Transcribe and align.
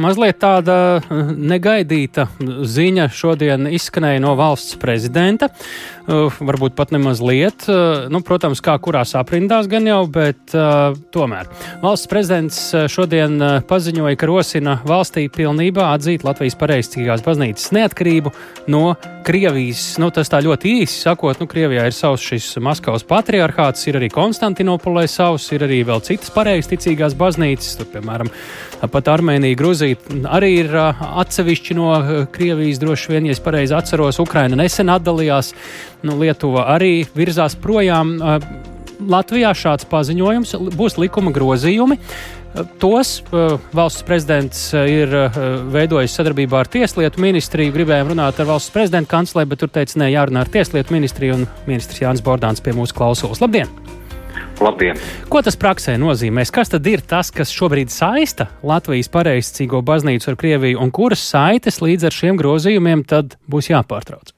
Mazliet 0.00 0.38
tāda 0.40 0.76
eh, 0.96 1.32
negaidīta 1.36 2.28
ziņa 2.40 3.08
šodien 3.12 3.68
izskanēja 3.68 4.22
no 4.24 4.32
valsts 4.38 4.78
prezidenta. 4.80 5.50
Uh, 6.02 6.34
varbūt 6.42 6.74
pat 6.74 6.90
nemaz 6.90 7.20
liet, 7.22 7.62
uh, 7.70 8.08
nu, 8.10 8.18
protams, 8.26 8.58
kā 8.64 8.74
kurās 8.82 9.12
aprindās 9.14 9.68
gan 9.70 9.86
jau, 9.86 10.00
bet 10.10 10.50
uh, 10.50 10.96
tomēr. 11.14 11.46
Valsts 11.78 12.10
prezidents 12.10 12.58
šodien 12.90 13.38
paziņoja, 13.70 14.18
ka 14.18 14.26
rosina 14.26 14.74
valstī 14.82 15.28
pilnībā 15.30 15.92
atzīt 15.94 16.26
Latvijas 16.26 16.58
pareizcīgās 16.58 17.22
baznīcas 17.22 17.70
neatkarību 17.76 18.32
no 18.74 18.96
Krievijas. 19.22 19.84
Nu, 20.02 20.08
tas 20.10 20.30
tā 20.32 20.40
ļoti 20.42 20.72
īsi 20.80 21.04
sakot, 21.04 21.38
nu, 21.38 21.46
Krievijā 21.46 21.86
ir 21.86 21.94
savs 21.94 22.24
šis 22.26 22.48
Maskavas 22.58 23.06
patriarchāts, 23.06 23.86
ir 23.86 24.00
arī 24.00 24.10
Konstantinopolē 24.10 25.06
savs, 25.06 25.46
ir 25.54 25.62
arī 25.68 25.84
vēl 25.86 26.02
citas 26.02 26.34
pareizticīgās 26.34 27.14
baznīcas, 27.18 27.76
tur, 27.78 27.90
piemēram, 27.94 28.32
pat 28.90 29.12
Armēnija, 29.14 29.60
Gruzija 29.60 30.26
arī 30.34 30.50
ir 30.64 30.74
atsevišķi 30.82 31.78
no 31.78 31.94
Krievijas, 32.34 32.82
droši 32.82 33.14
vien, 33.14 33.30
ja 33.30 33.38
es 33.38 33.44
pareizi 33.44 33.78
atceros, 33.78 34.18
Ukraina 34.22 34.58
nesen 34.58 34.90
atdalījās. 34.90 35.54
Nu, 36.02 36.18
Lietuva 36.18 36.66
arī 36.74 37.02
virzās 37.14 37.56
projām. 37.58 38.16
Latvijā 39.02 39.50
šāds 39.58 39.86
paziņojums 39.90 40.54
būs 40.78 40.98
likuma 40.98 41.32
grozījumi. 41.34 41.98
Tos 42.82 43.14
uh, 43.32 43.54
valsts 43.72 44.04
prezidents 44.04 44.58
ir 44.76 45.14
veidojis 45.72 46.12
sadarbībā 46.18 46.60
ar 46.60 46.68
Tieslietu 46.70 47.22
ministriju. 47.24 47.72
Gribējām 47.72 48.12
runāt 48.12 48.42
ar 48.42 48.50
valsts 48.50 48.74
prezidenta 48.74 49.14
kancleri, 49.14 49.48
bet 49.48 49.62
tur 49.62 49.72
teica, 49.72 49.96
nē, 50.02 50.10
jārunā 50.12 50.44
ar 50.44 50.52
Tieslietu 50.52 50.94
ministriju 50.94 51.40
un 51.40 51.48
ministrs 51.70 52.02
Jānis 52.04 52.22
Bordāns 52.24 52.62
pie 52.62 52.76
mūsu 52.76 52.98
klausulas. 52.98 53.40
Labdien! 53.42 53.72
Labdien! 54.62 55.00
Ko 55.32 55.40
tas 55.42 55.56
praksē 55.58 55.96
nozīmēs? 56.00 56.52
Kas 56.54 56.70
tad 56.74 56.86
ir 56.86 57.00
tas, 57.08 57.32
kas 57.34 57.50
šobrīd 57.54 57.90
saista 57.92 58.50
Latvijas 58.66 59.08
pareizcīgo 59.12 59.80
baznīcu 59.86 60.30
ar 60.32 60.38
Krieviju 60.38 60.82
un 60.82 60.92
kuras 60.94 61.24
saites 61.32 61.80
līdz 61.82 62.10
ar 62.10 62.20
šiem 62.20 62.38
grozījumiem 62.40 63.06
tad 63.08 63.38
būs 63.50 63.72
jāpārtrauc? 63.72 64.36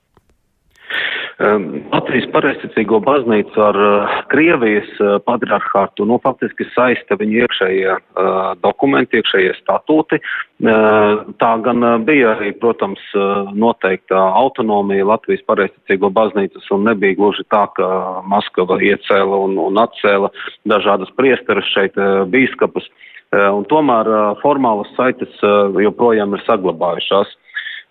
Latvijas 1.35 2.29
pareizticīgo 2.31 3.01
baznīcu 3.03 3.59
ar 3.59 3.79
uh, 3.83 4.13
Krievijas 4.31 4.87
uh, 5.03 5.17
patriarchātu, 5.27 6.07
nu, 6.07 6.21
faktiski 6.23 6.67
saista 6.71 7.19
viņu 7.19 7.41
iekšējie 7.43 7.91
uh, 7.91 8.53
dokumenti, 8.63 9.19
iekšējie 9.19 9.57
statūti. 9.59 10.21
Uh, 10.63 11.25
tā 11.43 11.51
gan 11.67 11.83
bija 12.07 12.37
arī, 12.37 12.53
protams, 12.61 13.03
noteikta 13.51 14.21
autonomija 14.39 15.09
Latvijas 15.11 15.43
pareizticīgo 15.51 16.13
baznīcas 16.15 16.71
un 16.71 16.87
nebija 16.87 17.19
gluži 17.19 17.43
tā, 17.51 17.67
ka 17.75 17.89
Maskava 18.31 18.79
iecēla 18.79 19.43
un, 19.49 19.59
un 19.59 19.83
atcēla 19.83 20.31
dažādas 20.71 21.11
priesteras 21.19 21.67
šeit 21.75 21.99
bīskapus. 22.31 22.87
Un 23.35 23.65
tomēr 23.67 24.07
formālas 24.39 24.93
saites 24.95 25.41
joprojām 25.43 26.37
ir 26.37 26.45
saglabājušās. 26.47 27.33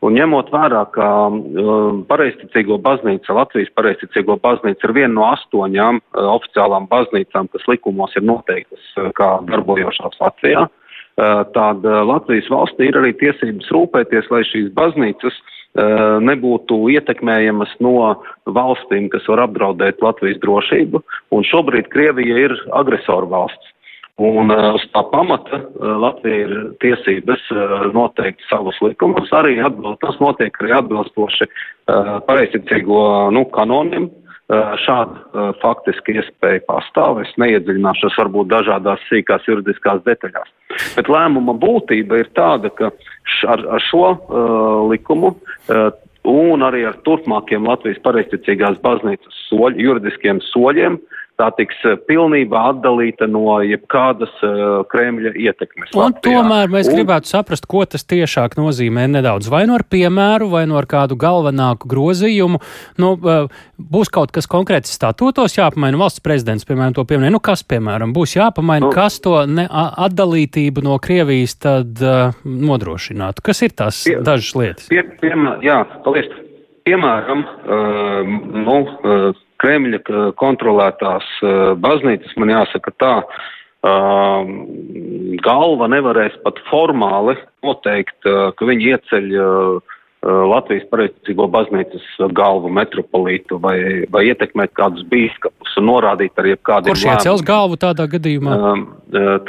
Un 0.04 0.18
ņemot 0.18 0.50
vērā, 0.52 0.84
ka 0.92 1.08
uh, 1.32 2.00
pareizticīgo 2.09 2.76
baznīca, 2.84 3.36
Latvijas 3.38 3.72
pareizticīgo 3.78 4.36
baznīca 4.44 4.90
ir 4.90 4.96
viena 4.98 5.14
no 5.16 5.28
astoņām 5.30 6.02
uh, 6.02 6.26
oficiālām 6.34 6.90
baznīcām, 6.92 7.48
kas 7.54 7.68
likumos 7.72 8.16
ir 8.20 8.26
noteiktas 8.28 8.84
uh, 8.98 9.12
kā 9.16 9.30
darbojošās 9.48 10.20
Latvijā, 10.20 10.66
uh, 10.68 11.44
tad 11.56 11.88
uh, 11.88 12.02
Latvijas 12.09 12.52
valstī 12.52 12.90
ir 12.90 13.00
arī 13.00 13.14
tiesības 13.22 13.72
rūpēties, 13.76 14.28
lai 14.34 14.44
šīs 14.50 14.74
baznīcas 14.76 15.40
uh, 15.40 16.20
nebūtu 16.28 16.81
ietekmējamas 16.98 17.72
no 17.86 17.96
valstīm, 18.59 19.08
kas 19.14 19.30
var 19.31 19.46
apdraudēt 19.48 20.04
Latvijas 20.04 20.42
drošību. 20.44 21.00
Un 21.31 21.48
šobrīd 21.48 21.88
Krievija 21.96 22.44
ir 22.50 22.58
agresoru 22.76 23.31
valsts. 23.31 23.72
Un 24.22 24.52
uh, 24.53 24.75
uz 24.78 24.83
tā 24.94 25.02
pamata 25.09 25.58
uh, 25.58 25.94
Latvija 25.97 26.44
ir 26.45 26.52
tiesības 26.83 27.47
uh, 27.50 27.72
noteikt 27.95 28.44
savus 28.45 28.78
likumus, 28.86 29.31
arī 29.33 29.56
atbild, 29.58 29.97
tas 30.03 30.19
notiek 30.22 30.58
arī 30.61 30.75
atbilstoši 30.81 31.50
pareizticīgo 31.83 33.00
nu, 33.36 33.41
kanoniem. 33.52 34.06
Šāda 34.84 35.52
faktiski 35.61 36.18
iespēja 36.19 36.62
pastāv. 36.68 37.22
Es 37.24 37.31
neiedziļināšos 37.41 38.16
varbūt 38.19 38.50
dažādās 38.51 39.01
sīkās 39.09 39.47
juridiskās 39.47 40.03
detaļās. 40.06 40.51
Bet 40.97 41.09
lēmuma 41.12 41.56
būtība 41.59 42.19
ir 42.22 42.30
tāda, 42.38 42.69
ka 42.75 42.91
ar, 43.50 43.63
ar 43.75 43.84
šo 43.84 44.03
uh, 44.13 44.84
likumu 44.91 45.34
uh, 45.34 45.90
un 46.30 46.63
arī 46.68 46.84
ar 46.88 47.00
turpmākiem 47.07 47.66
Latvijas 47.68 48.03
pareizticīgās 48.06 48.78
baznīcas 48.84 49.41
soļ, 49.50 49.80
juridiskiem 49.88 50.44
soļiem 50.51 51.00
uh, 51.00 51.22
tā 51.39 51.49
tiks 51.57 51.79
eh, 51.88 51.95
pilnībā 52.07 52.61
atdalīta 52.73 53.27
no 53.29 53.57
jebkādas 53.66 54.33
uh, 54.45 54.83
Kremļa 54.91 55.33
ietekmes. 55.39 55.94
Un 55.95 56.01
Latvijā. 56.13 56.41
tomēr 56.41 56.71
mēs 56.73 56.89
un... 56.89 56.97
gribētu 56.97 57.31
saprast, 57.31 57.67
ko 57.69 57.83
tas 57.89 58.05
tiešāk 58.09 58.57
nozīmē 58.59 59.07
nedaudz. 59.11 59.49
Vai 59.51 59.63
no 59.66 59.73
nu 59.73 59.79
ar 59.79 59.85
piemēru, 59.89 60.49
vai 60.53 60.66
no 60.67 60.75
nu 60.75 60.79
ar 60.81 60.88
kādu 60.89 61.17
galvenāku 61.19 61.89
grozījumu. 61.89 62.61
Nu, 63.01 63.13
uh, 63.17 63.66
būs 63.77 64.11
kaut 64.13 64.33
kas 64.35 64.49
konkrēts 64.49 64.94
statūtos 64.94 65.57
jāpamaina. 65.57 65.99
Valsts 66.01 66.23
prezidents, 66.23 66.67
piemēram, 66.69 66.95
to 66.97 67.07
pieminēja. 67.09 67.35
Nu, 67.35 67.41
kas, 67.44 67.65
piemēram, 67.65 68.13
būs 68.15 68.38
jāpamaina, 68.38 68.88
nu, 68.88 68.94
kas 68.94 69.19
to 69.23 69.39
ne, 69.50 69.65
atdalītību 69.69 70.85
no 70.85 71.00
Krievijas 71.03 71.57
tad 71.61 72.01
uh, 72.03 72.38
nodrošinātu? 72.45 73.45
Kas 73.45 73.65
ir 73.65 73.73
tās 73.77 74.03
pie, 74.07 74.19
dažas 74.25 74.53
lietas? 74.59 74.89
Pie, 74.91 75.01
piemēr, 75.21 75.63
jā, 75.65 75.81
paldies. 76.05 76.29
Piemēram, 76.83 77.45
uh, 77.47 78.33
nu, 78.59 78.77
uh, 78.83 79.43
Kremļa 79.63 80.03
kontrolētās 80.40 81.28
baznīcas, 81.79 82.35
man 82.41 82.51
jāsaka 82.51 82.91
tā, 83.00 83.13
galva 85.44 85.90
nevarēs 85.91 86.35
pat 86.44 86.59
formāli 86.69 87.35
noteikt, 87.63 88.19
ka 88.24 88.69
viņi 88.69 88.94
ieceļ 88.94 89.28
Latvijas 90.24 90.85
pareizticīgo 90.88 91.50
baznīcas 91.51 92.03
galvu 92.31 92.69
metropolītu 92.72 93.57
vai, 93.59 93.75
vai 94.07 94.22
ietekmēt 94.29 94.72
kādus 94.79 95.03
bīskapus 95.12 95.74
un 95.81 95.90
norādīt 95.90 96.40
ar 96.40 96.47
jebkādiem 96.47 96.95
Kurš 96.95 97.03
iecels 97.09 97.44
galvu 97.44 97.75
tādā 97.81 98.07
gadījumā? 98.07 98.56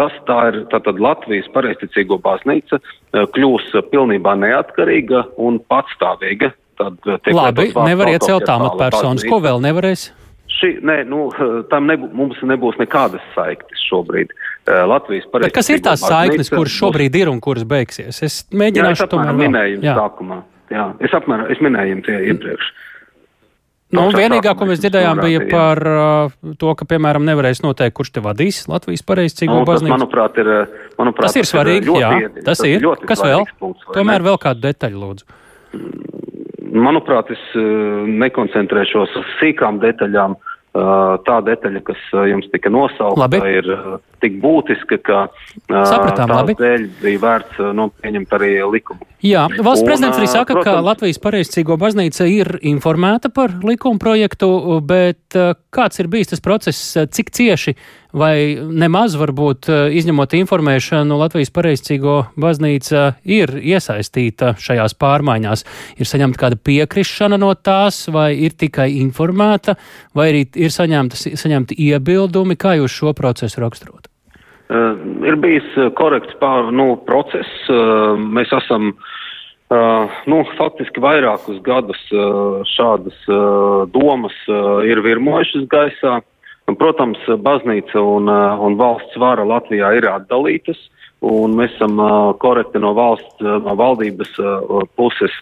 Tas 0.00 0.16
tā 0.26 0.41
ir, 0.50 0.58
tātad 0.75 0.98
Latvijas 0.98 1.46
pareizticīgo 1.54 2.19
baznīca 2.25 2.81
kļūs 3.14 3.70
pilnībā 3.92 4.34
neatkarīga 4.42 5.28
un 5.38 5.62
patstāvīga 5.70 6.50
tad 6.78 7.08
eh, 7.08 7.18
tiek 7.24 7.36
Labi, 7.36 7.70
nevar 7.86 8.12
iecelt 8.12 8.50
amatpersonas. 8.50 9.26
Ko 9.28 9.40
vēl 9.44 9.62
nevarēs? 9.64 10.08
Šī, 10.54 10.70
nē, 10.86 11.00
nu, 11.10 11.26
tam 11.72 11.88
nebū, 11.90 12.10
mums 12.16 12.40
nebūs 12.46 12.78
nekādas 12.80 13.24
saiknes 13.34 13.84
šobrīd. 13.88 14.32
Uh, 14.64 14.84
Latvijas 14.88 15.28
pareizes. 15.32 15.56
Kas 15.56 15.70
ir 15.74 15.84
tās 15.84 16.04
saiknes, 16.04 16.52
kuras 16.52 16.72
šobrīd 16.72 17.20
ir 17.20 17.32
un 17.32 17.42
kuras 17.44 17.66
beigsies? 17.68 18.22
Es 18.24 18.40
mēģināšu 18.54 19.04
jā, 19.04 19.08
es 19.08 19.12
tomēr 19.12 19.38
minēju 19.42 19.84
sākumā. 19.84 20.40
Jā, 20.72 20.88
es 21.04 21.12
apmēram, 21.14 21.50
es 21.52 21.60
minēju 21.62 22.00
tie 22.06 22.18
iepriekš. 22.32 22.72
Nu, 23.94 24.08
vienīgā, 24.10 24.54
ko 24.58 24.66
mēs 24.68 24.80
dzirdējām, 24.82 25.20
bija 25.22 25.42
par 25.50 25.80
uh, 25.86 26.54
to, 26.58 26.72
ka, 26.78 26.86
piemēram, 26.88 27.24
nevarēs 27.28 27.62
noteikt, 27.62 27.94
kurš 27.98 28.14
te 28.16 28.22
vadīs 28.24 28.64
Latvijas 28.70 29.04
pareizcīgo 29.06 29.60
nu, 29.60 29.68
baznīcu. 29.68 29.92
Manuprāt, 29.92 30.40
ir, 30.42 30.50
manuprāt, 30.98 31.28
tas 31.28 31.38
ir 31.38 31.48
svarīgi, 31.48 31.94
jā, 32.02 32.10
tas 32.46 32.64
ir. 32.66 32.82
Kas 33.06 33.22
vēl? 33.22 33.46
Punkts, 33.60 33.86
Tomēr 33.94 34.24
ne? 34.24 34.28
vēl 34.30 34.40
kādu 34.42 34.64
detaļu, 34.64 35.02
lūdzu. 35.04 35.28
Manuprāt, 36.74 37.30
es 37.30 37.44
eh, 37.54 37.62
nekoncentrēšos 38.24 39.14
uz 39.20 39.30
sīkām 39.38 39.78
detaļām. 39.82 40.34
Eh, 40.74 40.80
tā 41.22 41.36
detaļa, 41.46 41.80
kas 41.86 42.00
eh, 42.10 42.24
jums 42.32 42.48
tika 42.50 42.72
nosaukta, 42.74 43.38
ir 43.46 43.68
tik 44.24 44.40
būtiska, 44.42 44.98
ka 45.06 45.20
Sapratām, 45.70 46.26
tās 46.26 46.40
labi. 46.40 46.56
dēļ 46.58 46.88
bija 46.98 47.20
vērts 47.22 47.60
nu, 47.78 47.86
pieņemt 48.02 48.34
arī 48.34 48.50
likumu. 48.72 49.06
Jā, 49.22 49.46
valsts 49.54 49.84
un, 49.84 49.90
prezidents 49.92 50.18
arī 50.18 50.30
saka, 50.32 50.56
protams, 50.56 50.80
ka 50.80 50.86
Latvijas 50.88 51.22
pareizcīgo 51.22 51.78
baznīca 51.78 52.26
ir 52.26 52.56
informēta 52.66 53.30
par 53.30 53.54
likuma 53.62 54.02
projektu, 54.02 54.50
bet 54.82 55.38
kāds 55.70 56.02
ir 56.02 56.10
bijis 56.10 56.34
tas 56.34 56.42
process, 56.42 56.96
cik 57.14 57.30
cieši 57.38 57.76
vai 58.14 58.54
nemaz 58.54 59.16
varbūt 59.19 59.69
izņemot 59.98 60.36
informēšanu, 60.38 61.19
Latvijas 61.19 61.52
pareizcīgo 61.54 62.16
baznīca 62.41 63.16
ir 63.26 63.56
iesaistīta 63.58 64.55
šajās 64.62 64.96
pārmaiņās? 65.00 65.64
Ir 65.99 66.11
saņemta 66.11 66.40
kāda 66.44 66.61
piekrišana 66.62 67.40
no 67.43 67.52
tās, 67.58 68.05
vai 68.14 68.32
ir 68.46 68.56
tikai 68.58 68.93
informēta, 69.02 69.76
vai 70.14 70.31
arī 70.32 70.44
ir 70.55 70.75
saņemti 70.75 71.78
iebildumi, 71.90 72.56
kā 72.56 72.78
jūs 72.78 72.94
šo 73.02 73.14
procesu 73.19 73.64
raksturot? 73.64 74.08
Uh, 74.64 74.94
ir 75.28 75.37
bijis 75.37 75.66
korekts 75.99 76.32
pār, 76.40 76.70
nu, 76.72 76.94
process. 77.05 77.50
Uh, 77.69 78.14
mēs 78.16 78.49
esam 78.56 78.94
uh, 78.94 80.14
nu, 80.31 80.38
faktiski 80.56 81.02
vairākus 81.05 81.58
gadus 81.66 82.00
uh, 82.14 82.62
šādas 82.72 83.19
uh, 83.28 83.84
domas 83.93 84.37
uh, 84.49 84.81
ir 84.88 85.02
virmojušas 85.05 85.69
gaisā. 85.69 86.22
Un, 86.64 86.76
protams, 86.81 87.20
baznīca 87.44 88.00
un, 88.00 88.28
uh, 88.31 88.61
un 88.64 88.78
valsts 88.81 89.19
vara 89.20 89.44
Latvijā 89.44 89.90
ir 89.99 90.06
atdalītas, 90.08 90.78
un 91.25 91.56
mēs 91.58 91.75
esam 91.76 92.00
uh, 92.00 92.32
korekti 92.40 92.81
no 92.81 92.94
valsts, 92.96 93.37
uh, 93.44 93.58
no 93.64 93.76
valdības 93.76 94.32
puses 94.96 95.34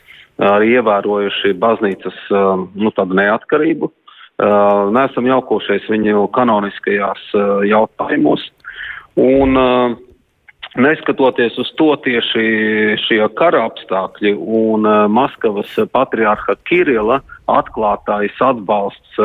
arī 0.43 0.79
ievērojuši 0.79 1.53
baznīcas 1.61 2.17
nu, 2.33 2.91
neatkarību. 2.91 3.91
Neesam 4.97 5.27
jaukošies 5.29 5.85
viņu 5.93 6.25
kanoniskajās 6.35 7.29
jautājumos. 7.69 8.47
Un, 9.21 9.61
Neskatoties 10.73 11.59
uz 11.61 11.69
to 11.77 11.91
tieši 12.01 12.43
šie 13.05 13.21
kara 13.37 13.67
apstākļi 13.69 14.33
un 14.41 14.89
Maskavas 15.13 15.75
patriārha 15.93 16.57
Kirila 16.65 17.19
atklātais 17.45 18.41
atbalsts 18.41 19.21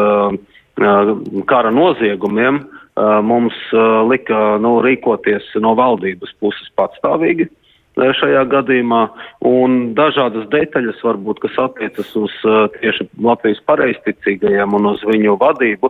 kara 1.49 1.71
noziegumiem 1.73 2.61
uh, 2.61 3.19
mums 3.25 3.55
uh, 3.73 4.03
lika 4.09 4.57
nu, 4.61 4.77
rīkoties 4.85 5.55
no 5.63 5.75
valdības 5.77 6.35
puses 6.41 6.69
patstāvīgi 6.77 7.49
šajā 7.97 8.43
gadījumā, 8.51 9.07
un 9.47 9.77
dažādas 9.97 10.45
detaļas 10.51 10.99
varbūt, 11.01 11.39
kas 11.41 11.55
attiecas 11.63 12.11
uz 12.19 12.35
tieši 12.77 13.07
Latvijas 13.23 13.61
pareizticīgajiem 13.65 14.75
un 14.77 14.91
uz 14.91 15.01
viņu 15.07 15.37
vadību, 15.41 15.89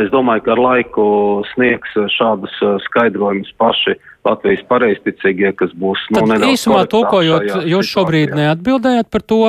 es 0.00 0.08
domāju, 0.14 0.44
ka 0.46 0.54
ar 0.54 0.62
laiku 0.64 1.06
sniegs 1.52 1.92
šādus 2.16 2.54
skaidrojumus 2.86 3.52
paši 3.60 3.96
Latvijas 4.24 4.64
pareizticīgie, 4.70 5.52
kas 5.58 5.74
būs 5.76 6.00
nu, 6.14 6.24
nedaudz. 6.30 6.56
Īsumā 6.56 6.84
tulkojot, 6.88 7.50
jūs 7.68 7.92
šobrīd 7.92 8.32
neatbildējat 8.38 9.10
par 9.12 9.24
to, 9.28 9.42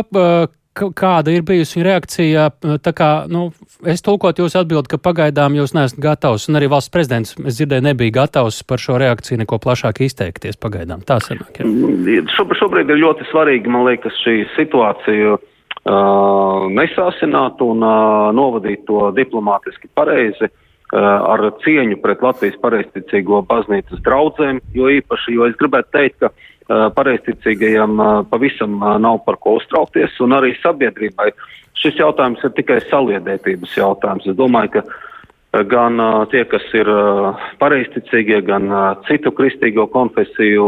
kāda 0.76 1.34
ir 1.34 1.44
bijusi 1.48 1.84
reakcija? 1.86 2.50
Tā 2.84 2.94
kā, 2.96 3.10
nu, 3.32 3.48
es 3.88 4.04
tulkot 4.06 4.40
jūs 4.42 4.58
atbildi, 4.60 4.92
ka 4.92 5.00
pagaidām 5.02 5.56
jūs 5.58 5.76
neesat 5.78 6.00
gatavs, 6.02 6.50
un 6.50 6.60
arī 6.60 6.70
valsts 6.72 6.94
prezidents, 6.94 7.36
es 7.40 7.60
dzirdēju, 7.60 7.86
nebija 7.88 8.18
gatavs 8.22 8.62
par 8.68 8.82
šo 8.82 9.00
reakciju 9.02 9.40
neko 9.44 9.60
plašāk 9.64 10.04
izteikties 10.06 10.60
pagaidām. 10.62 11.06
Tā 11.08 11.20
sanāk. 11.24 11.62
Ja. 11.62 11.68
Mm, 11.68 12.28
šobrīd 12.36 12.92
ir 12.92 13.02
ļoti 13.02 13.30
svarīgi, 13.32 13.72
man 13.72 13.88
liekas, 13.88 14.18
šī 14.26 14.42
situācija 14.58 15.38
uh, 15.38 16.68
nesāsināt 16.76 17.64
un 17.64 17.86
uh, 17.86 18.30
novadīt 18.36 18.86
to 18.90 19.10
diplomātiski 19.16 19.92
pareizi. 19.96 20.52
Uh, 20.96 21.02
ar 21.02 21.42
cieņu 21.64 21.98
pret 22.00 22.22
Latvijas 22.22 22.60
pareizticīgo 22.62 23.40
baznīcas 23.50 24.04
draudzēm, 24.06 24.62
jo 24.78 24.92
īpaši, 24.94 25.34
jo 25.34 25.48
es 25.50 25.56
gribētu 25.60 25.90
teikt, 25.98 26.20
ka 26.22 26.30
uh, 26.30 26.52
pareizticīgajiem 26.68 28.00
pavisam 28.32 28.80
nav 29.02 29.22
par 29.26 29.38
ko 29.42 29.58
uztraukties, 29.60 30.16
un 30.26 30.38
arī 30.38 30.56
sabiedrībai 30.62 31.32
šis 31.78 32.00
jautājums 32.02 32.42
ir 32.46 32.56
tikai 32.58 32.80
saliedētības 32.90 33.76
jautājums. 33.78 34.26
Es 34.26 34.38
domāju, 34.40 34.80
ka 34.80 34.86
gan 35.64 36.00
tie, 36.32 36.44
kas 36.50 36.66
ir 36.76 36.90
pareizticīgie, 37.62 38.42
gan 38.48 38.68
citu 39.08 39.32
kristīgo 39.36 39.86
konfesiju 39.94 40.68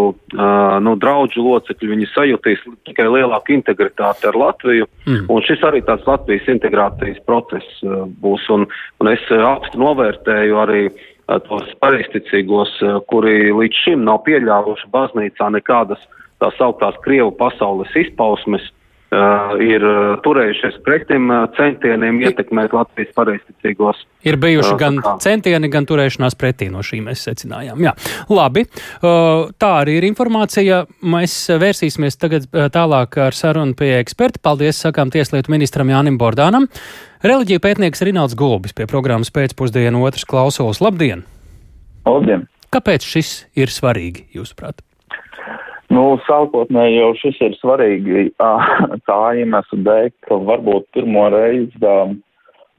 nu, 0.85 0.95
draudžu 1.01 1.43
locekļi, 1.43 1.91
viņi 1.95 2.09
sajūtīs 2.13 2.63
tikai 2.87 3.09
lielāku 3.11 3.57
integritāti 3.57 4.29
ar 4.29 4.37
Latviju, 4.39 4.87
mm. 5.07 5.25
un 5.33 5.43
šis 5.43 5.65
arī 5.67 5.83
tāds 5.87 6.07
Latvijas 6.07 6.47
integrācijas 6.53 7.19
process 7.27 7.83
būs, 8.21 8.47
un, 8.53 8.67
un 9.01 9.11
es 9.11 9.23
augstu 9.31 9.81
novērtēju 9.81 10.63
arī 10.63 10.83
tos 11.27 11.71
pareisticīgos, 11.83 12.71
kuri 13.11 13.51
līdz 13.51 13.83
šim 13.83 14.05
nav 14.07 14.21
pieļāvuši 14.27 14.91
baznīcā 14.93 15.49
nekādas 15.57 16.01
tā 16.41 16.51
sauktās 16.55 16.95
Krievu 17.03 17.33
pasaules 17.35 17.91
izpausmes, 17.99 18.63
uh, 18.63 18.86
ir 19.63 19.83
turējušies 20.23 20.81
pretim 20.83 21.29
centieniem 21.55 22.19
ietekmēt 22.27 22.73
Latvijas 22.75 23.13
pareisticīgos. 23.15 24.01
Ir 24.27 24.35
bijuši 24.41 24.73
uh, 24.73 24.79
gan 24.79 24.97
kā. 25.03 25.13
centieni, 25.23 25.69
gan 25.71 25.87
turēšanās 25.87 26.35
pretī 26.39 26.67
no 26.73 26.83
šī 26.83 26.99
mēs 27.05 27.23
secinājām. 27.29 27.79
Jā, 27.85 27.93
labi. 28.27 28.65
Uh, 28.99 29.47
tā 29.55 29.71
arī 29.83 29.99
ir 30.01 30.07
informācija. 30.09 30.83
Mēs 31.07 31.37
vērsīsimies 31.63 32.19
tagad 32.19 32.49
tālāk 32.73 33.19
ar 33.29 33.37
sarunu 33.37 33.77
pie 33.79 33.93
eksperta. 34.01 34.43
Paldies, 34.43 34.81
sakām 34.83 35.13
tieslietu 35.13 35.53
ministram 35.55 35.93
Jānim 35.93 36.19
Bordānam. 36.19 36.67
Reliģija 37.23 37.63
pētnieks 37.63 38.03
Rināls 38.05 38.35
Gulbis 38.37 38.75
pie 38.77 38.89
programmas 38.89 39.31
pēcpusdienu 39.33 40.03
otrs 40.05 40.27
klausulas. 40.27 40.83
Labdien! 40.83 41.23
Labdien! 42.05 42.45
Kāpēc 42.73 43.07
šis 43.07 43.31
ir 43.55 43.71
svarīgi, 43.71 44.27
jūsuprāt? 44.35 44.83
Nu, 45.93 46.03
sākotnēji 46.27 46.97
jau 46.99 47.11
šis 47.21 47.37
ir 47.47 47.55
svarīgi 47.61 48.27
tā 49.09 49.19
iemesla 49.39 49.81
dēļ, 49.87 50.09
ka 50.27 50.39
varbūt 50.49 50.89
pirmo 50.97 51.27
reizi 51.33 51.95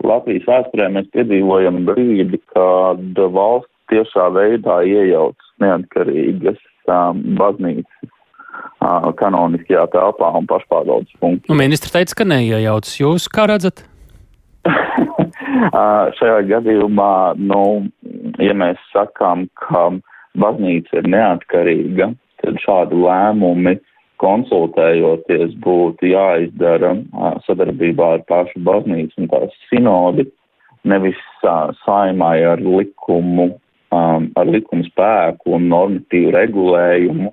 Latvijas 0.04 0.46
vēsturē 0.46 0.90
mēs 0.94 1.08
piedzīvojam 1.16 1.82
brīdi, 1.88 2.38
kad 2.54 3.22
valsts 3.34 3.72
tiešā 3.90 4.28
veidā 4.36 4.82
iejaucas 4.86 5.48
neatkarīgas 5.62 6.60
baznīcas 7.38 8.12
kanoniskajā 9.18 9.86
telpā 9.92 10.30
un 10.38 10.46
pašpārvaldes 10.48 11.16
funkcijā. 11.20 11.50
Nu, 11.50 11.58
ministrs 11.58 11.94
teica, 11.94 12.20
ka 12.20 12.26
neiejaucas. 12.28 12.94
Jūs 13.00 13.28
kā 13.32 13.48
redzat? 13.50 13.82
Šajā 16.18 16.40
gadījumā, 16.48 17.12
nu, 17.40 17.62
ja 18.42 18.54
mēs 18.56 18.80
sakām, 18.92 19.46
ka 19.58 19.88
baznīca 20.38 21.00
ir 21.00 21.10
neatkarīga, 21.10 22.12
tad 22.42 22.58
šādi 22.64 22.98
lēmumi 23.02 23.76
konsultējoties 24.18 25.54
būtu 25.62 26.10
jāizdara 26.10 26.96
sadarbībā 27.46 28.14
ar 28.16 28.24
pašu 28.30 28.62
baznīcu 28.66 29.22
un 29.22 29.30
tās 29.30 29.54
sinodi, 29.68 30.26
nevis 30.88 31.18
saimai 31.84 32.40
ar 32.46 32.62
likumu, 32.62 33.52
ar 33.94 34.50
likumu 34.50 34.86
spēku 34.90 35.54
un 35.58 35.68
normatīvu 35.70 36.34
regulējumu 36.34 37.32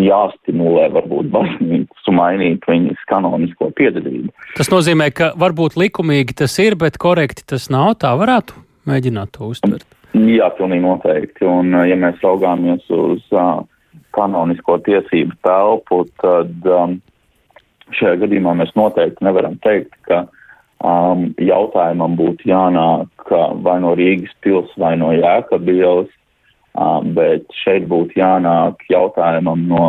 jāstimulē 0.00 0.88
varbūt 0.94 1.30
baznīcu 1.34 2.14
mainīt 2.20 2.66
viņas 2.68 3.06
kanonisko 3.10 3.70
piedevību. 3.78 4.32
Tas 4.58 4.70
nozīmē, 4.72 5.10
ka 5.16 5.32
varbūt 5.40 5.78
likumīgi 5.80 6.36
tas 6.42 6.58
ir, 6.62 6.76
bet 6.80 7.00
korekti 7.00 7.46
tas 7.54 7.70
nav. 7.72 7.96
Tā 8.02 8.12
varētu 8.18 8.60
mēģināt 8.90 9.36
to 9.36 9.50
uztvert. 9.54 9.86
Jā, 10.16 10.50
pilnīgi 10.58 10.84
noteikti. 10.84 11.46
Un, 11.46 11.74
ja 11.86 11.96
mēs 11.98 12.18
raugāmies 12.24 12.86
uz 12.94 13.22
uh, 13.34 13.62
kanonisko 14.16 14.80
tiesību 14.86 15.36
telpu, 15.46 16.02
tad 16.22 16.66
um, 16.66 16.98
šajā 17.94 18.18
gadījumā 18.24 18.56
mēs 18.58 18.74
noteikti 18.78 19.26
nevaram 19.26 19.54
teikt, 19.62 19.94
ka 20.08 20.24
um, 20.82 21.28
jautājumam 21.38 22.18
būtu 22.18 22.50
jānāk 22.50 23.34
vai 23.62 23.76
no 23.84 23.94
Rīgas 23.98 24.34
pils 24.42 24.72
vai 24.80 24.96
no 24.98 25.12
Jēkabielas 25.14 26.10
Um, 26.78 27.16
bet 27.16 27.48
šeit 27.64 27.88
būtu 27.90 28.14
jānāk 28.20 28.84
jautājumam 28.92 29.64
no 29.66 29.86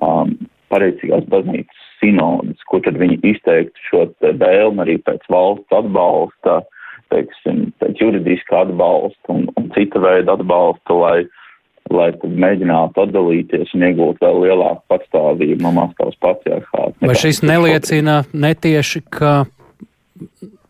um, 0.00 0.30
pareizīgās 0.72 1.26
baznīcas 1.28 1.82
sinodas, 2.00 2.62
kur 2.70 2.80
tad 2.86 2.96
viņi 2.96 3.18
izteiktu 3.28 3.84
šo 3.90 4.04
vēlmu 4.22 4.84
arī 4.86 4.96
pēc 5.04 5.26
valsts 5.28 5.76
atbalsta, 5.76 6.62
teiksim, 7.12 7.68
juridiska 8.00 8.64
atbalsta 8.64 9.34
un, 9.34 9.46
un 9.56 9.68
cita 9.74 10.00
veida 10.02 10.34
atbalsta, 10.36 10.96
lai, 10.96 11.18
lai 11.92 12.08
mēģinātu 12.22 13.04
atdalīties 13.04 13.74
un 13.76 13.86
iegūt 13.90 14.24
vēl 14.24 14.42
lielāku 14.46 14.82
patstāvību 14.92 15.60
no 15.64 15.74
Maskavas 15.76 16.18
patriarchāta. 16.24 16.96
Vai 17.04 17.16
šis 17.18 17.42
neliecina 17.46 18.22
netieši, 18.32 19.04
ka 19.12 19.36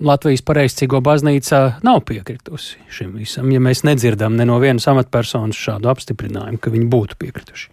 Latvijas 0.05 0.45
pareizcīgo 0.47 1.01
baznīca 1.03 1.81
nav 1.83 2.05
piekritusi 2.07 2.79
šim 2.93 3.17
visam, 3.19 3.49
ja 3.51 3.63
mēs 3.63 3.83
nedzirdam 3.87 4.37
ne 4.39 4.47
no 4.47 4.61
vienas 4.63 4.87
amatpersonas 4.91 5.59
šādu 5.59 5.91
apstiprinājumu, 5.91 6.61
ka 6.63 6.71
viņi 6.75 6.89
būtu 6.93 7.19
piekrituši. 7.19 7.73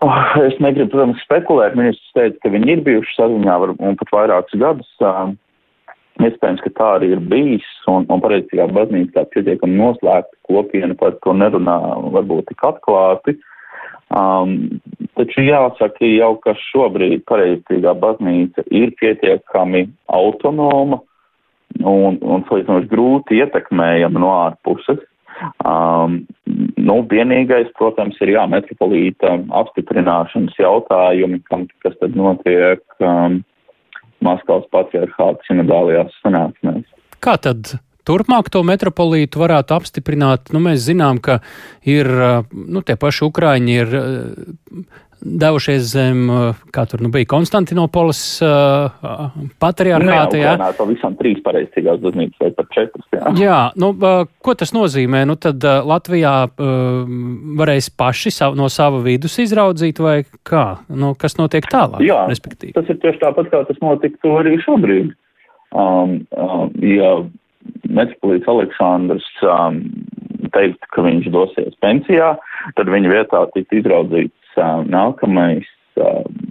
Oh, 0.00 0.16
es 0.46 0.54
negribu, 0.64 0.94
protams, 0.94 1.20
spekulēt. 1.26 1.74
Ministrs 1.76 2.14
teica, 2.16 2.38
ka 2.40 2.52
viņi 2.54 2.72
ir 2.72 2.84
bijuši 2.86 3.16
saziņā 3.18 3.56
un 3.74 3.98
pat 4.00 4.12
vairākus 4.14 4.56
gadus. 4.62 4.92
Iespējams, 6.20 6.60
ka 6.64 6.70
tā 6.76 6.88
arī 6.98 7.12
ir 7.14 7.22
bijis, 7.30 7.66
un, 7.88 8.04
un 8.12 8.22
pareizajā 8.22 8.66
baznīca 8.74 9.14
tā 9.14 9.22
pietiekami 9.34 9.78
noslēgta 9.78 10.36
kopiena 10.48 10.96
par 11.00 11.16
to 11.24 11.32
nerunā 11.36 11.76
varbūt 12.16 12.50
tik 12.50 12.64
atklāti. 12.68 13.36
Um, 14.10 14.80
taču 15.14 15.44
jāsaka 15.46 16.08
jau, 16.10 16.32
ka 16.42 16.56
šobrīd 16.58 17.22
pareiztīgā 17.30 17.94
baznīca 18.02 18.64
ir 18.74 18.90
pietiekami 18.98 19.84
autonoma 20.10 20.98
un, 21.78 22.18
un 22.18 22.44
salīdzinoši 22.48 22.90
grūti 22.90 23.38
ietekmējama 23.38 24.22
no 24.22 24.32
ārpuses. 24.34 25.04
Um, 25.64 26.24
nu, 26.76 26.96
vienīgais, 27.08 27.70
protams, 27.78 28.18
ir 28.20 28.34
jā, 28.34 28.42
metropolīta 28.50 29.38
apstiprināšanas 29.62 30.58
jautājumi, 30.58 31.40
kam, 31.48 31.64
kas 31.84 31.94
tad 32.02 32.18
notiek 32.18 32.82
um, 33.00 33.40
Maskavas 34.24 34.66
patriarchāta 34.74 35.46
sinodālajās 35.48 36.16
sanāksmēs. 36.24 36.88
Kā 37.24 37.36
tad 37.40 37.74
turpmāk 38.08 38.50
to 38.52 38.62
metropolītu 38.66 39.42
varētu 39.42 39.76
apstiprināt? 39.76 40.52
Nu, 40.54 40.62
mēs 40.64 40.82
zinām, 40.86 41.20
ka 41.24 41.40
ir 41.88 42.08
nu, 42.52 42.82
tie 42.84 42.96
paši 43.00 43.26
Ukraiņi 43.28 43.78
ir 43.82 43.96
devušies 45.20 45.86
zem, 45.92 46.22
kā 46.74 46.84
tur 46.90 47.02
nu 47.04 47.10
bija, 47.12 47.28
Konstantinopolis 47.30 48.22
uh, 48.44 48.90
patriarchāta. 49.62 50.36
Nu, 50.36 50.42
jā, 50.42 50.54
jā. 50.58 50.70
pavisam 50.78 51.16
trīs 51.18 51.40
pareizcīgās 51.44 52.00
baznīcas 52.02 52.42
vai 52.42 52.50
pat 52.56 52.70
četras. 52.74 53.06
Jā, 53.14 53.34
jā 53.38 53.60
nu, 53.80 53.92
uh, 53.94 54.24
ko 54.44 54.56
tas 54.58 54.74
nozīmē? 54.76 55.22
Nu, 55.28 55.36
tad 55.40 55.62
uh, 55.66 55.80
Latvijā 55.86 56.34
uh, 56.48 57.16
varēs 57.60 57.90
paši 58.00 58.34
sav, 58.34 58.58
no 58.58 58.70
sava 58.72 59.02
vidus 59.04 59.38
izraudzīt 59.42 60.00
vai 60.02 60.20
kā? 60.46 60.66
Nu, 60.88 61.12
kas 61.18 61.38
notiek 61.40 61.68
tālāk? 61.70 62.02
Jā, 62.06 62.24
respektīvi? 62.30 62.74
tas 62.76 62.88
ir 62.90 63.00
tieši 63.02 63.20
tāpat, 63.22 63.50
kā 63.52 63.62
tas 63.68 63.80
notiktu 63.84 64.34
arī 64.40 64.56
šobrīd. 64.64 65.12
Um, 65.70 66.16
um, 66.34 66.72
ja 66.82 67.12
metropolīts 67.86 68.48
Aleksandrs 68.50 69.26
um, 69.46 69.82
teikt, 70.54 70.82
ka 70.94 71.04
viņš 71.06 71.30
dosies 71.34 71.76
pensijā, 71.84 72.32
tad 72.78 72.90
viņa 72.90 73.12
vietā 73.12 73.44
tiktu 73.54 73.80
izraudzīts 73.82 74.39
nākamais 74.88 75.68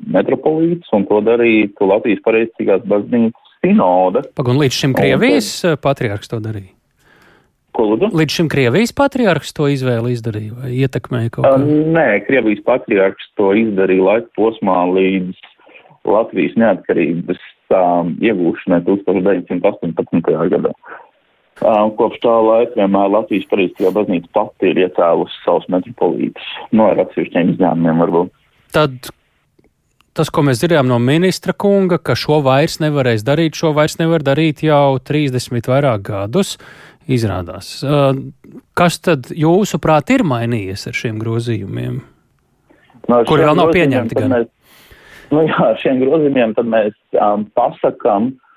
metropolīts, 0.09 0.89
un 0.95 1.05
to 1.09 1.21
darītu 1.25 1.87
Latvijas 1.89 2.21
pareizcīgās 2.25 2.83
baznīcas 2.89 3.55
sinode. 3.63 4.23
Pagun, 4.37 4.59
līdz 4.61 4.81
šim 4.83 4.97
Krievijas 4.97 5.49
un, 5.67 5.79
patriārks 5.81 6.31
to 6.31 6.41
darīja? 6.43 6.73
Ko? 7.75 7.85
Līdz 7.95 8.39
šim 8.39 8.49
Krievijas 8.51 8.93
patriārks 8.97 9.53
to 9.55 9.69
izvēli 9.71 10.15
izdarīja 10.15 10.57
vai 10.57 10.71
ietekmēja 10.83 11.35
kaut? 11.37 11.47
Uh, 11.47 11.85
nē, 11.95 12.07
Krievijas 12.27 12.63
patriārks 12.67 13.29
to 13.39 13.51
izdarīja 13.57 14.07
laika 14.07 14.33
posmā 14.39 14.79
līdz 14.95 15.37
Latvijas 16.09 16.57
neatkarības 16.59 17.41
um, 17.75 18.15
iegūšanai 18.23 18.81
1918. 18.87 20.33
gadā. 20.55 20.73
Um, 21.59 21.89
kopš 21.99 22.21
tā 22.23 22.33
laika 22.39 22.77
vienmēr 22.79 23.09
Latvijas 23.11 23.47
Parīztajā 23.51 23.89
baznīca 23.91 24.29
pati 24.37 24.69
ir 24.71 24.77
iecēlusi 24.85 25.41
savus 25.43 25.65
metropolītus, 25.73 26.45
no 26.71 26.85
ar 26.93 27.01
atsevišķiem 27.03 27.51
izņēmumiem 27.53 28.03
varbūt. 28.05 28.29
Tad 28.75 29.09
tas, 30.15 30.31
ko 30.31 30.45
mēs 30.47 30.61
dzirdējām 30.61 30.87
no 30.87 31.01
ministra 31.03 31.51
kunga, 31.51 31.99
ka 31.99 32.15
šo 32.19 32.39
vairs 32.45 32.79
nevarēs 32.79 33.27
darīt, 33.27 33.59
šo 33.59 33.73
vairs 33.75 33.99
nevar 33.99 34.23
darīt 34.23 34.63
jau 34.63 35.01
30 35.03 35.67
vairāk 35.73 36.07
gadus, 36.07 36.55
izrādās. 37.11 37.73
Kas 38.79 39.01
tad 39.03 39.27
jūsuprāt 39.35 40.15
ir 40.15 40.23
mainījies 40.27 40.87
ar 40.87 40.95
šiem 40.95 41.19
grozījumiem? 41.19 41.99
No, 43.09 43.23
Kuri 43.27 43.49
vēl 43.49 43.59
nav 43.59 43.73
pieņemti? 43.75 44.27
Mēs, 44.31 44.47
nu 45.35 45.43
jā, 45.43 45.59
ar 45.73 45.79
šiem 45.81 45.99
grozījumiem 46.05 46.55
tad 46.55 46.71
mēs 46.71 46.95
um, 47.19 47.49
pasakam, 47.57 48.31
uh, 48.31 48.48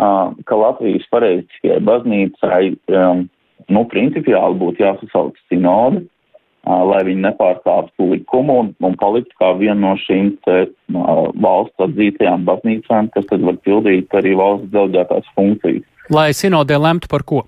ka 0.00 0.56
Latvijas 0.56 1.04
pareizajai 1.12 1.80
baznīcai, 1.84 2.62
um, 2.96 3.26
nu, 3.68 3.84
principiāli 3.90 4.58
būtu 4.60 4.84
jāsasauc 4.84 5.36
sinodi, 5.50 6.02
uh, 6.06 6.82
lai 6.88 7.02
viņi 7.08 7.26
nepārkāptu 7.26 8.10
likumu 8.14 8.58
un, 8.64 8.72
un 8.86 8.96
paliktu 9.00 9.36
kā 9.40 9.52
viena 9.60 9.78
no 9.82 9.94
šīm 10.00 10.32
te, 10.46 10.58
uh, 10.94 11.22
valsts 11.46 11.86
atzītajām 11.86 12.46
baznīcām, 12.48 13.12
kas 13.14 13.28
tad 13.30 13.44
var 13.46 13.60
pildīt 13.66 14.16
arī 14.16 14.36
valsts 14.40 14.72
delģētās 14.74 15.32
funkcijas. 15.36 15.86
Lai 16.10 16.30
sinodē 16.34 16.80
lemtu 16.80 17.10
par 17.10 17.26
ko? 17.26 17.44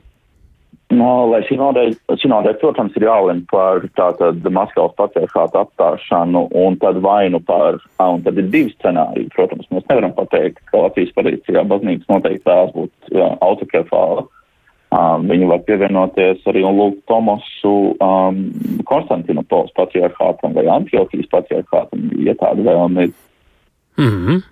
No, 0.92 1.24
lai 1.30 1.40
sinodē, 1.46 1.86
sinodē, 2.20 2.52
protams, 2.60 2.92
ir 2.98 3.06
jālem 3.06 3.42
par 3.48 3.86
tātad 3.96 4.44
Maskavas 4.44 4.92
patriarchāta 4.98 5.62
atstāšanu 5.64 6.42
un 6.58 6.76
tad 6.82 6.98
vainu 7.04 7.40
par, 7.48 7.78
un 8.02 8.20
tad 8.26 8.40
ir 8.42 8.50
divi 8.52 8.74
scenāriji. 8.74 9.30
Protams, 9.32 9.70
mēs 9.72 9.86
nevaram 9.88 10.12
pateikt, 10.18 10.60
ka 10.68 10.82
Latvijas 10.84 11.14
pareizajā 11.16 11.64
baznīcas 11.70 12.10
noteikti 12.12 12.44
tās 12.44 12.74
būtu 12.76 13.24
autokefāla. 13.40 14.26
Um, 14.92 15.24
viņi 15.30 15.48
var 15.48 15.62
pievienoties 15.64 16.42
arī 16.50 16.66
un 16.68 16.76
lūgt 16.76 17.06
Tomasu 17.08 17.76
um, 17.96 18.42
Konstantinopols 18.84 19.72
patriarchātam 19.78 20.52
vai 20.52 20.66
Antiohijas 20.68 21.30
patriarchātam, 21.32 22.10
ja 22.20 22.36
tāda 22.36 22.66
vēlme 22.66 23.06
ir. 23.08 23.14
Mm 23.96 24.10
-hmm. 24.10 24.42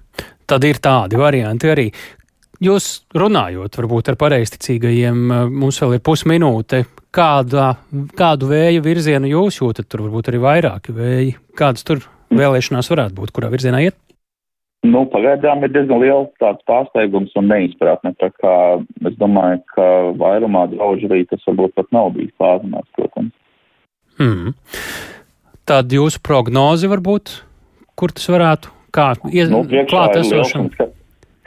Tad 0.47 0.65
ir 0.65 0.81
tādi 0.81 1.21
varianti 1.21 1.69
arī. 1.69 1.91
Jūs 2.61 2.87
runājot, 3.17 3.77
varbūt 3.81 4.11
ar 4.13 4.17
pareizticīgajiem, 4.21 5.21
eh, 5.33 5.47
mums 5.49 5.79
vēl 5.81 5.97
ir 5.97 6.03
pusminūte. 6.05 6.85
Kādā, 7.11 7.71
kādu 8.15 8.51
vēju 8.53 8.83
virzienu 8.85 9.31
jūs 9.33 9.63
jūtat? 9.63 9.89
Tur 9.89 10.05
varbūt 10.05 10.29
arī 10.29 10.43
vairāki 10.45 10.93
vēji. 10.93 11.37
Kādas 11.57 11.83
tur 11.89 12.05
vēlēšanās 12.31 12.91
varētu 12.93 13.17
būt, 13.17 13.33
kurā 13.33 13.49
virzienā 13.51 13.81
iet? 13.87 13.97
Nu, 14.85 15.07
pagaidām 15.13 15.65
ir 15.65 15.73
diezgan 15.73 16.01
liels 16.01 16.29
tāds 16.41 16.61
pārsteigums 16.69 17.33
un 17.37 17.49
neizpratne. 17.49 18.15
Tā 18.21 18.31
kā 18.37 18.55
es 19.09 19.17
domāju, 19.21 19.61
ka 19.75 19.89
vairumā 20.21 20.69
draugu 20.73 21.09
arī 21.09 21.25
tas 21.29 21.43
varbūt 21.49 21.75
pat 21.81 21.91
nav 21.97 22.13
bijis 22.15 22.33
pārzināts, 22.41 22.93
protams. 22.97 23.33
Hmm. 24.21 24.55
Tad 25.65 25.93
jūsu 25.93 26.21
prognozi 26.21 26.89
varbūt, 26.93 27.41
kur 27.97 28.13
tas 28.13 28.29
varētu, 28.33 28.73
kā 28.93 29.13
ies, 29.33 29.49
nu, 29.53 29.65
klāt 29.89 30.21
esošam? 30.21 30.69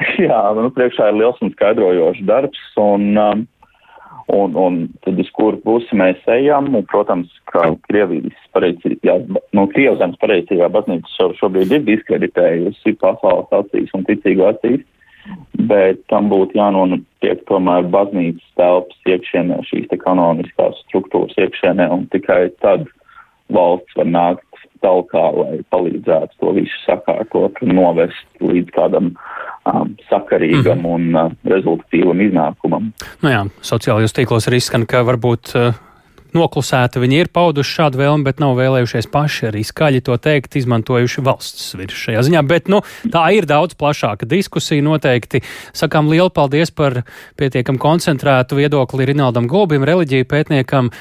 Jā, 0.26 0.40
nu, 0.58 0.70
priekšā 0.74 1.12
ir 1.12 1.20
liels 1.20 1.42
un 1.44 1.52
skaidrojošs 1.54 2.24
darbs, 2.28 2.62
un, 2.82 3.12
um, 3.20 3.44
un, 4.34 4.56
un 4.58 4.80
tad 5.06 5.20
uz 5.22 5.30
kuru 5.36 5.60
pusi 5.66 5.98
mēs 6.00 6.22
ejam, 6.34 6.72
un, 6.74 6.86
protams, 6.90 7.30
ka 7.52 7.70
Krievijas 7.88 8.48
pareicīgā, 8.56 9.20
nu, 9.30 9.68
Krievzemes 9.74 10.20
pareicīgā 10.24 10.72
baznīca 10.74 11.14
šo, 11.18 11.30
šobrīd 11.42 11.78
ir 11.78 11.86
diskreditējusi 11.90 12.98
pasaules 13.04 13.54
acīs 13.60 13.94
un 13.98 14.08
ticīgu 14.10 14.48
acīs, 14.50 14.82
bet 15.70 16.02
tam 16.12 16.28
būtu 16.32 16.58
jānotiek 16.60 17.46
tomēr 17.48 17.86
baznīcas 17.94 18.58
telpas 18.60 19.14
iekšienē, 19.14 19.62
šīs 19.70 19.88
te 19.92 20.00
kanoniskās 20.02 20.82
struktūras 20.88 21.38
iekšienē, 21.40 21.88
un 21.94 22.10
tikai 22.12 22.48
tad 22.66 22.90
valsts 23.54 23.96
var 24.00 24.10
nākt 24.10 24.66
talkā, 24.84 25.24
lai 25.38 25.62
palīdzētu 25.72 26.40
to 26.42 26.54
visu 26.58 26.80
sakārtot 26.84 27.62
un 27.64 27.76
novest 27.78 28.44
līdz 28.44 28.74
kādam 28.76 29.14
um, 29.70 29.96
sakarīgam 30.10 30.84
mm 30.84 30.92
un 30.94 31.16
uh, 31.16 31.32
rezultatīvam 31.48 32.22
iznākumam. 32.28 32.92
Nu 33.24 33.32
jā, 33.32 33.42
sociālajos 33.66 34.16
tīklos 34.16 34.50
arī 34.52 34.60
skan, 34.64 34.86
ka 34.90 35.04
varbūt 35.08 35.56
uh, 35.58 35.82
noklusēti 36.34 37.02
viņi 37.02 37.20
ir 37.24 37.30
pauduši 37.34 37.78
šādu 37.78 38.02
vēlmi, 38.02 38.26
bet 38.28 38.42
nav 38.42 38.56
vēlējušies 38.58 39.10
paši 39.14 39.50
arī 39.52 39.64
skaļi 39.68 40.02
to 40.08 40.18
teikt, 40.22 40.58
izmantojuši 40.60 41.24
valsts 41.26 41.74
virs 41.78 41.98
šajā 42.06 42.26
ziņā. 42.28 42.44
Bet 42.50 42.70
nu, 42.74 42.82
tā 43.14 43.26
ir 43.38 43.48
daudz 43.50 43.78
plašāka 43.80 44.28
diskusija 44.30 44.84
noteikti. 44.86 45.44
Sakām 45.78 46.10
lielu 46.12 46.32
paldies 46.34 46.74
par 46.74 47.04
pietiekam 47.40 47.80
koncentrētu 47.82 48.58
viedokli 48.60 49.10
Rinaldam 49.12 49.48
Gulbim, 49.52 49.86
reliģiju 49.88 50.30
pētniekam, 50.30 50.94